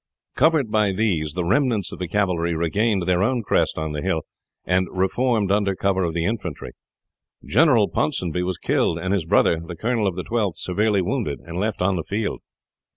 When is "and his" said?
8.97-9.25